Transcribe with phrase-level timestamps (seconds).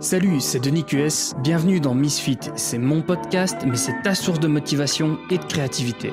[0.00, 2.38] Salut, c'est Denis QS, bienvenue dans Misfit.
[2.54, 6.12] C'est mon podcast, mais c'est ta source de motivation et de créativité.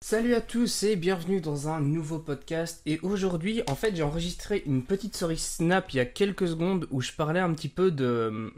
[0.00, 2.82] Salut à tous et bienvenue dans un nouveau podcast.
[2.84, 6.88] Et aujourd'hui, en fait, j'ai enregistré une petite story snap il y a quelques secondes
[6.90, 8.50] où je parlais un petit peu de,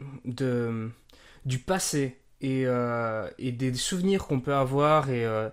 [1.45, 5.49] du passé et, euh, et des souvenirs qu'on peut avoir et, euh,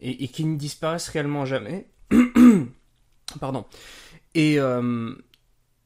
[0.00, 1.86] et, et, qui ne disparaissent réellement jamais.
[3.40, 3.66] Pardon.
[4.34, 5.14] Et, euh,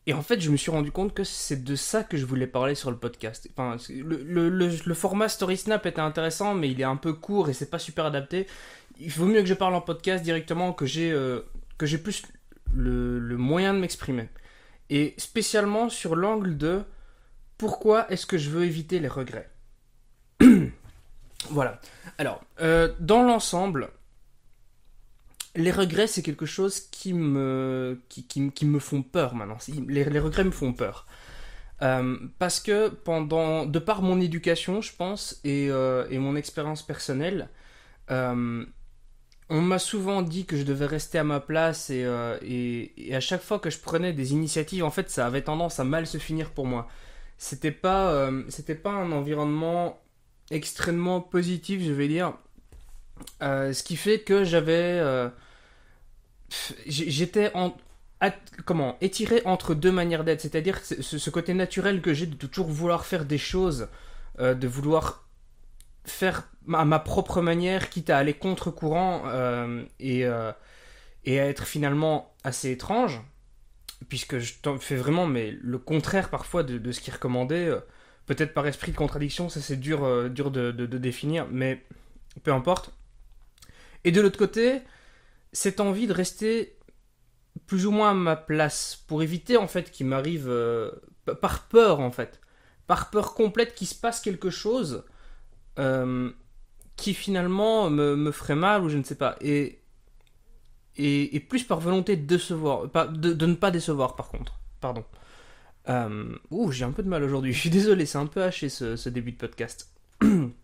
[0.06, 2.48] et en fait, je me suis rendu compte que c'est de ça que je voulais
[2.48, 3.48] parler sur le podcast.
[3.56, 7.70] Enfin, le, format Story Snap était intéressant, mais il est un peu court et c'est
[7.70, 8.48] pas super adapté.
[8.98, 11.42] Il vaut mieux que je parle en podcast directement, que j'ai euh,
[11.78, 12.22] plus
[12.74, 14.28] le, le moyen de m'exprimer.
[14.90, 16.82] Et spécialement sur l'angle de
[17.56, 19.48] pourquoi est-ce que je veux éviter les regrets.
[21.50, 21.80] voilà.
[22.18, 23.90] Alors, euh, dans l'ensemble,
[25.54, 29.58] les regrets, c'est quelque chose qui me, qui, qui, me font peur maintenant.
[29.88, 31.06] Les, regrets me font peur.
[31.82, 36.82] Euh, parce que pendant, de par mon éducation, je pense, et, euh, et mon expérience
[36.82, 37.48] personnelle,
[38.10, 38.64] euh,
[39.50, 42.06] on m'a souvent dit que je devais rester à ma place et,
[42.42, 45.78] et, et, à chaque fois que je prenais des initiatives, en fait, ça avait tendance
[45.80, 46.88] à mal se finir pour moi.
[47.36, 50.00] C'était pas, c'était pas un environnement
[50.50, 52.34] extrêmement positif, je vais dire.
[53.42, 55.00] Euh, ce qui fait que j'avais
[56.86, 57.74] j'étais en
[58.64, 63.04] comment étiré entre deux manières d'être, c'est-à-dire ce, côté naturel que j'ai de toujours vouloir
[63.04, 63.88] faire des choses,
[64.38, 65.26] euh, de vouloir
[66.04, 70.52] faire à ma propre manière, quitte à aller contre courant euh, et euh,
[71.24, 73.20] et à être finalement assez étrange,
[74.08, 77.80] puisque je fais vraiment mais le contraire parfois de, ce qui est recommandé, euh,
[78.26, 81.84] peut-être par esprit de contradiction, ça c'est dur euh, dur de définir, mais
[82.44, 82.92] peu importe.
[84.04, 84.82] Et de l'autre côté,
[85.52, 86.76] cette envie de rester
[87.66, 90.90] plus ou moins à ma place pour éviter en fait qu'il m'arrive euh,
[91.40, 92.40] par peur en fait.
[92.86, 95.04] Par peur complète qu'il se passe quelque chose
[95.78, 96.30] euh,
[96.96, 99.36] qui finalement me, ferait mal ou je ne sais pas.
[99.40, 99.78] Et
[100.96, 104.60] et, plus par volonté de décevoir de, ne pas décevoir par contre.
[104.80, 105.04] Pardon.
[105.88, 106.36] Euh,
[106.70, 109.32] j'ai un peu de mal aujourd'hui je suis désolé c'est un peu haché ce début
[109.32, 109.92] de podcast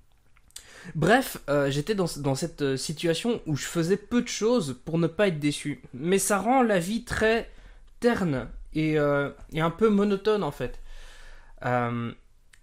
[0.94, 4.98] Bref, euh, j'étais dans, dans, cette euh, situation où je faisais peu de choses pour
[4.98, 5.82] ne pas être déçu.
[5.94, 7.50] Mais ça rend la vie très
[8.00, 10.80] terne et, euh, et un peu monotone en fait.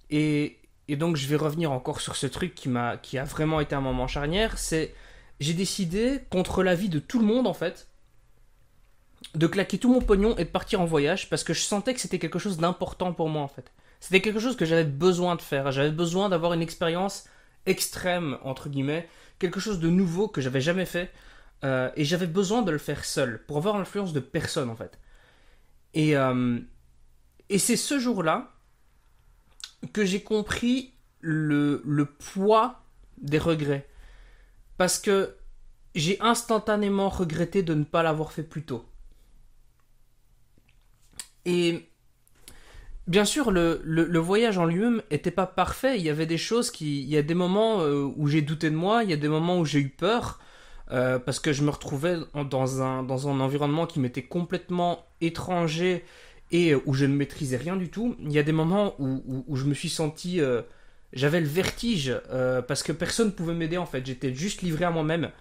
[0.10, 3.60] Et, et, donc je vais revenir encore sur ce truc qui, m'a, qui a vraiment
[3.60, 4.58] été un moment charnière.
[4.58, 4.94] C'est
[5.40, 7.88] j'ai décidé, contre l'avis de tout le monde en fait,
[9.34, 12.00] de claquer tout mon pognon et de partir en voyage parce que je sentais que
[12.00, 13.72] c'était quelque chose d'important pour moi en fait.
[14.00, 15.72] C'était quelque chose que j'avais besoin de faire.
[15.72, 17.26] J'avais besoin d'avoir une expérience
[17.66, 19.08] extrême, entre guillemets,
[19.40, 21.12] quelque chose de nouveau que j'avais jamais fait,
[21.64, 25.00] euh, et j'avais besoin de le faire seul, pour avoir l'influence de personne, en fait.
[25.94, 26.60] Et, euh,
[27.50, 28.52] et c'est ce jour-là
[29.94, 32.84] que j'ai compris le, le poids
[33.18, 33.88] des regrets.
[34.78, 35.36] Parce que
[35.96, 38.86] j'ai instantanément regretté de ne pas l'avoir fait plus tôt.
[41.46, 41.90] Et
[43.08, 45.98] Bien sûr, le, voyage en lui-même était pas parfait.
[45.98, 47.02] Il y avait des choses qui.
[47.02, 49.28] Il y a des moments euh, où j'ai douté de moi, il y a des
[49.28, 50.40] moments où j'ai eu peur,
[50.92, 52.18] euh, parce que je me retrouvais
[52.50, 56.04] dans un, dans un environnement qui m'était complètement étranger
[56.52, 58.16] et où je ne maîtrisais rien du tout.
[58.20, 60.40] Il y a des moments où, je me suis senti.
[60.42, 60.62] Euh,
[61.14, 64.06] J'avais le vertige, euh, parce que personne ne pouvait m'aider en fait.
[64.06, 65.32] J'étais juste livré à moi-même.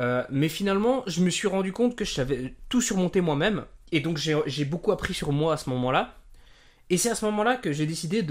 [0.00, 3.64] Euh, mais finalement, je me suis rendu compte que je savais tout surmonter moi-même.
[3.92, 6.16] Et donc j'ai beaucoup appris sur moi à ce moment-là.
[6.90, 8.26] Et c'est à ce moment-là que j'ai décidé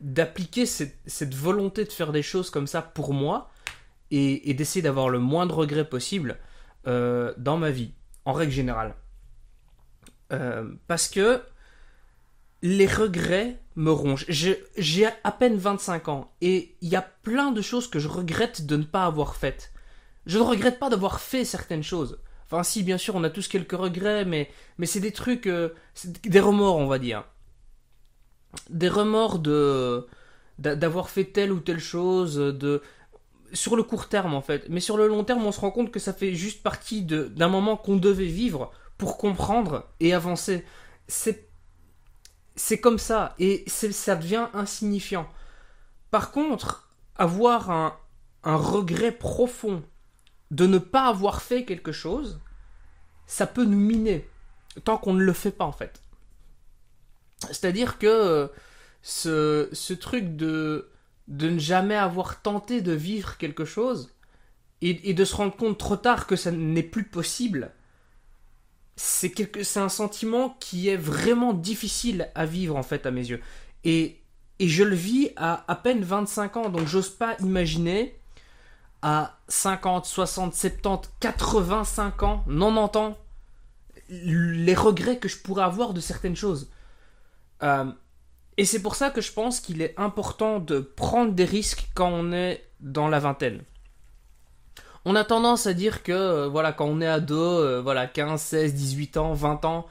[0.00, 3.50] d'appliquer cette, volonté de faire des choses comme ça pour moi
[4.10, 6.38] et, d'essayer d'avoir le moins de regrets possible
[6.86, 7.92] euh, dans ma vie,
[8.24, 8.94] en règle générale.
[10.32, 11.42] Euh, parce que
[12.62, 14.24] les regrets me rongent.
[14.28, 18.66] J'ai à peine 25 ans et il y a plein de choses que je regrette
[18.66, 19.72] de ne pas avoir faites.
[20.26, 22.20] Je ne regrette pas d'avoir fait certaines choses.
[22.46, 25.46] Enfin si, bien sûr, on a tous quelques regrets, mais, mais c'est des trucs...
[25.46, 25.70] Euh,
[26.04, 27.24] des remords, on va dire
[28.70, 30.06] des remords de
[30.58, 32.82] d'avoir fait telle ou telle chose de
[33.52, 34.66] sur le court terme en fait.
[34.68, 37.48] Mais sur le long terme on se rend compte que ça fait juste partie d'un
[37.48, 40.64] moment qu'on devait vivre pour comprendre et avancer.
[41.08, 41.48] C'est
[42.54, 45.26] c'est comme ça et ça devient insignifiant.
[46.10, 47.96] Par contre avoir un,
[48.44, 49.82] un regret profond
[50.50, 52.40] de ne pas avoir fait quelque chose
[53.26, 54.28] ça peut nous miner
[54.84, 56.01] tant qu'on ne le fait pas en fait
[57.48, 58.46] c'est-à-dire que euh,
[59.02, 60.90] ce, ce truc de,
[61.28, 64.10] de ne jamais avoir tenté de vivre quelque chose
[64.80, 67.70] et, de se rendre compte trop tard que ça n'est plus possible,
[68.96, 69.60] c'est quelque...
[69.78, 73.40] un sentiment qui est vraiment difficile à vivre en fait à mes yeux.
[73.84, 74.20] Et,
[74.58, 78.18] et je le vis à à peine 25 ans, donc j'ose pas imaginer
[79.02, 83.18] à 50, 60, 70, 85 ans, 90 ans,
[84.08, 86.70] les regrets que je pourrais avoir de certaines choses.
[87.62, 87.90] Euh,
[88.56, 92.10] et c'est pour ça que je pense qu'il est important de prendre des risques quand
[92.10, 93.62] on est dans la vingtaine.
[95.04, 98.40] On a tendance à dire que euh, voilà quand on est ado, euh, voilà 15,
[98.40, 99.86] 16, 18 ans, 20 ans,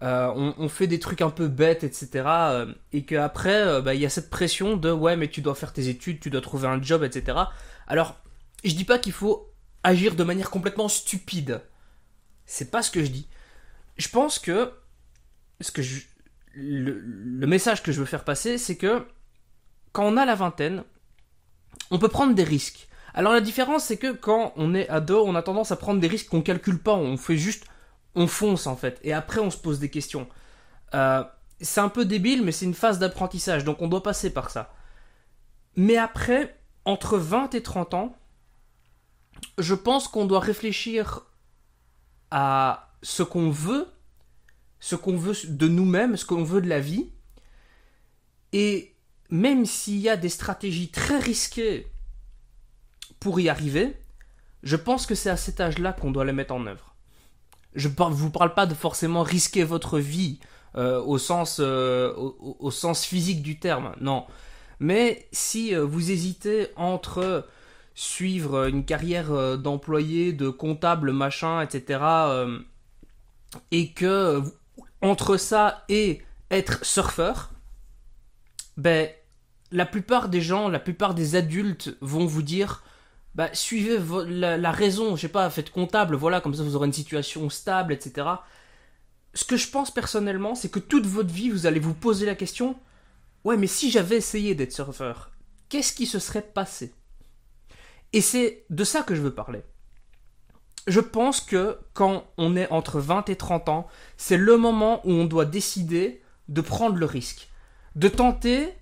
[0.00, 2.28] on, on, fait des trucs un peu bêtes, etc.
[2.92, 5.88] et qu'après, bah, il y a cette pression de ouais mais tu dois faire tes
[5.88, 7.38] études, tu dois trouver un job, etc.
[7.86, 8.16] Alors
[8.64, 9.50] je dis pas qu'il faut
[9.82, 11.62] agir de manière complètement stupide.
[12.46, 13.28] C'est pas ce que je dis.
[13.96, 14.72] Je pense que
[15.60, 16.02] ce que je,
[16.56, 19.06] le, message que je veux faire passer, c'est que
[19.92, 20.84] quand on a la vingtaine,
[21.90, 22.88] on peut prendre des risques.
[23.14, 26.08] Alors la différence, c'est que quand on est ado, on a tendance à prendre des
[26.08, 27.64] risques qu'on calcule pas, on fait juste,
[28.14, 30.28] on fonce en fait, et après on se pose des questions.
[30.94, 31.22] Euh,
[31.60, 34.72] c'est un peu débile, mais c'est une phase d'apprentissage, donc on doit passer par ça.
[35.76, 38.16] Mais après, entre 20 et 30 ans,
[39.58, 41.26] je pense qu'on doit réfléchir
[42.30, 43.86] à ce qu'on veut
[44.84, 47.08] ce qu'on veut de nous-mêmes, ce qu'on veut de la vie.
[48.52, 48.94] Et
[49.30, 51.86] même s'il y a des stratégies très risquées
[53.18, 53.96] pour y arriver,
[54.62, 56.94] je pense que c'est à cet âge-là qu'on doit les mettre en œuvre.
[57.74, 60.38] Je ne vous parle pas de forcément risquer votre vie
[60.76, 64.26] euh, au, sens, euh, au, sens physique du terme, non.
[64.80, 67.48] Mais si euh, vous hésitez entre
[67.94, 72.00] suivre une carrière d'employé, de comptable, machin, etc.,
[73.70, 74.42] et que
[75.04, 77.52] entre ça et être surfeur,
[78.76, 79.08] ben,
[79.70, 82.82] la plupart des gens, la plupart des adultes vont vous dire
[83.34, 86.92] bah, suivez la, raison, je sais pas, faites comptable, voilà, comme ça vous aurez une
[86.92, 88.28] situation stable, etc.
[89.34, 92.34] Ce que je pense personnellement, c'est que toute votre vie, vous allez vous poser la
[92.34, 92.76] question
[93.44, 95.32] ouais, mais si j'avais essayé d'être surfeur,
[95.68, 96.94] qu'est-ce qui se serait passé?
[98.12, 99.62] Et c'est de ça que je veux parler
[100.86, 105.12] je pense que quand on est entre 20 et 30 ans, c'est le moment où
[105.12, 107.48] on doit décider de prendre le risque,
[107.96, 108.74] de tenter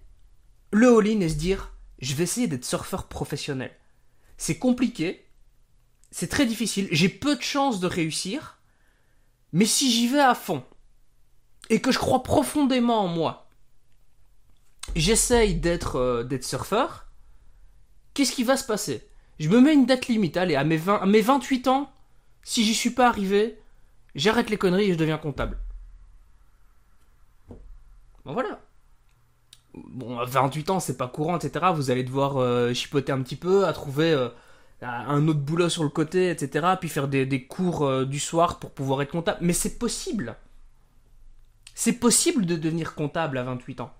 [0.72, 3.70] le all-in et se dire je vais essayer d'être surfeur professionnel.
[4.36, 5.28] C'est compliqué,
[6.10, 8.58] c'est très difficile, j'ai peu de chances de réussir,
[9.52, 10.64] mais si j'y vais à fond
[11.70, 13.48] et que je crois profondément en moi,
[14.96, 17.06] j'essaye d'être euh, surfeur,
[18.14, 19.08] qu'est-ce qui va se passer?
[19.38, 20.36] Je me mets une date limite.
[20.36, 21.91] Allez, à mes, 20, à mes 28 ans,
[22.42, 23.58] si j'y suis pas arrivé,
[24.14, 25.58] j'arrête les conneries et je deviens comptable.
[28.24, 28.60] Bon voilà.
[29.74, 31.66] Bon, à 28 ans, c'est pas courant, etc.
[31.74, 34.28] Vous allez devoir euh, chipoter un petit peu, à trouver euh,
[34.82, 36.74] un autre boulot sur le côté, etc.
[36.78, 39.38] Puis faire des, cours euh, du soir pour pouvoir être comptable.
[39.40, 40.36] Mais c'est possible.
[41.74, 43.94] C'est possible de devenir comptable à 28 ans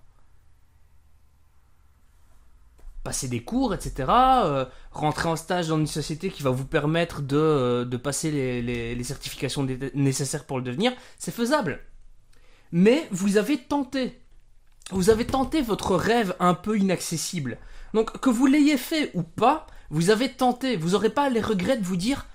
[3.02, 4.08] passer des cours, etc.
[4.08, 8.30] Euh, rentrer en stage dans une société qui va vous permettre de, euh, de passer
[8.30, 11.80] les, les, certifications nécessaires pour le devenir, c'est faisable.
[12.70, 14.20] Mais vous avez tenté.
[14.90, 17.58] Vous avez tenté votre rêve un peu inaccessible.
[17.94, 20.76] Donc que vous l'ayez fait ou pas, vous avez tenté.
[20.76, 22.26] Vous n'aurez pas les regrets de vous dire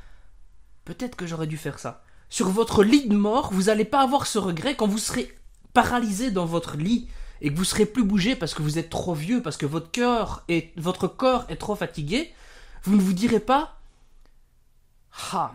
[0.86, 2.04] peut-être que j'aurais dû faire ça.
[2.30, 5.34] Sur votre lit de mort, vous n'allez pas avoir ce regret quand vous serez
[5.74, 7.08] paralysé dans votre lit
[7.42, 9.92] et que vous serez plus bougé parce que vous êtes trop vieux, parce que votre
[9.92, 12.34] cœur et votre corps est trop fatigué,
[12.84, 13.80] vous ne vous direz pas
[15.34, 15.54] Ah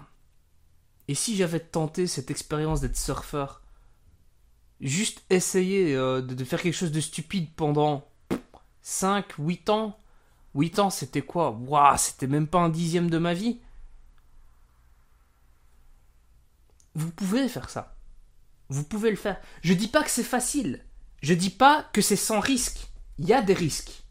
[1.09, 3.63] Et si j'avais tenté cette expérience d'être surfeur
[4.81, 8.09] Juste essayer euh, de, faire quelque chose de stupide pendant
[8.83, 9.97] 5, 8 ans
[10.55, 11.51] 8 ans, c'était quoi?
[11.51, 13.61] Waouh, c'était même pas un dixième de ma vie.
[16.95, 17.97] Vous pouvez faire ça.
[18.69, 19.41] Vous pouvez le faire.
[19.63, 20.85] Je dis pas que c'est facile.
[21.23, 22.89] Je dis pas que c'est sans risque.
[23.19, 24.03] Il y a des risques.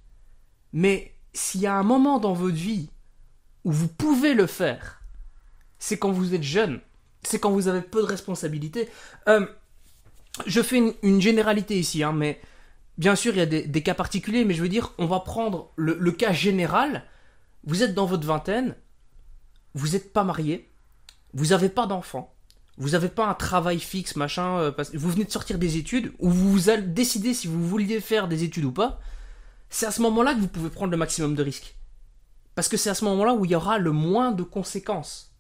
[0.74, 2.90] Mais s'il y a un moment dans votre vie
[3.66, 5.02] où vous pouvez le faire,
[5.78, 6.80] c'est quand vous êtes jeune.
[7.24, 8.90] C'est quand vous avez peu de responsabilités.
[9.28, 9.46] Euh,
[10.46, 12.42] je fais une, généralité ici, hein, mais
[12.98, 15.72] bien sûr, il y a des, cas particuliers, mais je veux dire, on va prendre
[15.76, 17.04] le, le cas général.
[17.66, 18.76] Vous êtes dans votre vingtaine,
[19.74, 20.72] vous n'êtes pas marié,
[21.34, 22.34] vous n'avez pas d'enfant,
[22.82, 26.32] vous n'avez pas un travail fixe, machin, euh, vous venez de sortir des études, ou
[26.32, 29.00] vous allez décider si vous vouliez faire des études ou pas,
[29.70, 31.76] c'est à ce moment-là que vous pouvez prendre le maximum de risques.
[32.56, 35.32] Parce que c'est à ce moment-là où il y aura le moins de conséquences.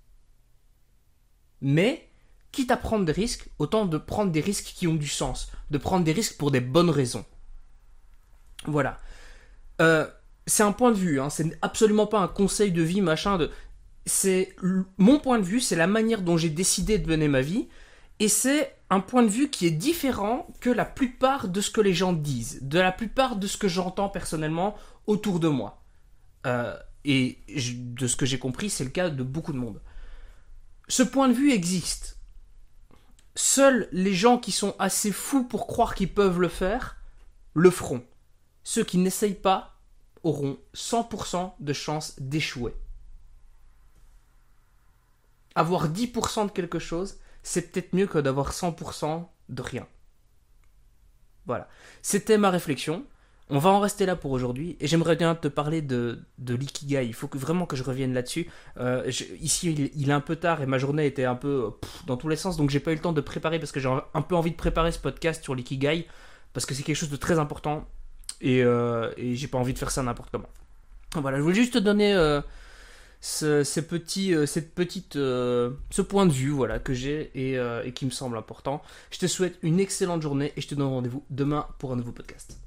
[1.61, 2.07] Mais,
[2.51, 5.79] quitte à prendre des risques, autant de prendre des risques qui ont du sens, de
[5.79, 7.25] prendre des risques pour des bonnes raisons.
[8.65, 8.99] Voilà.
[9.81, 10.07] Euh,
[10.45, 13.49] c'est un point de vue, hein, c'est absolument pas un conseil de vie, machin, de
[14.05, 14.55] c'est
[14.97, 17.67] mon point de vue, c'est la manière dont j'ai décidé de mener ma vie.
[18.19, 21.81] Et c'est un point de vue qui est différent que la plupart de ce que
[21.81, 24.75] les gens disent, de la plupart de ce que j'entends personnellement
[25.07, 25.81] autour de moi.
[26.45, 29.81] Euh, et de ce que j'ai compris, c'est le cas de beaucoup de monde.
[30.87, 32.19] Ce point de vue existe.
[33.35, 36.97] Seuls les gens qui sont assez fous pour croire qu'ils peuvent le faire
[37.53, 38.03] le feront.
[38.63, 39.79] Ceux qui n'essayent pas
[40.23, 42.75] auront 100% de chances d'échouer.
[45.55, 49.87] Avoir 10% de quelque chose, c'est peut-être mieux que d'avoir 100% de rien.
[51.45, 51.67] Voilà.
[52.01, 53.05] C'était ma réflexion.
[53.49, 57.05] On va en rester là pour aujourd'hui et j'aimerais bien te parler de, de l'ikigai.
[57.05, 58.49] Il faut que, vraiment que je revienne là-dessus.
[58.77, 61.71] Euh, ici, il, est un peu tard et ma journée était un peu
[62.07, 63.89] dans tous les sens, donc j'ai pas eu le temps de préparer parce que j'ai
[63.89, 66.07] un peu envie de préparer ce podcast sur l'ikigai
[66.53, 67.89] parce que c'est quelque chose de très important
[68.39, 70.49] et, euh, j'ai pas envie de faire ça n'importe comment.
[71.15, 72.39] Voilà, je voulais juste te donner euh,
[73.21, 77.93] ce, euh, cette petite, euh, ce point de vue voilà, que j'ai et, euh, et
[77.93, 78.81] qui me semble important.
[79.11, 82.11] Je te souhaite une excellente journée et je te donne rendez-vous demain pour un nouveau
[82.11, 82.57] podcast.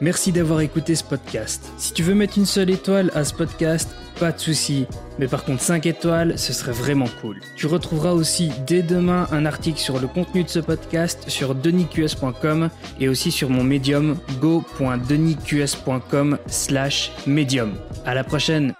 [0.00, 1.70] Merci d'avoir écouté ce podcast.
[1.76, 4.86] Si tu veux mettre une seule étoile à ce podcast, pas de souci.
[5.18, 7.40] Mais par contre 5 étoiles, ce serait vraiment cool.
[7.56, 12.70] Tu retrouveras aussi dès demain un article sur le contenu de ce podcast sur denisqs.com
[13.00, 17.74] et aussi sur mon médium go.denisqs.com slash médium.
[18.06, 18.74] À la prochaine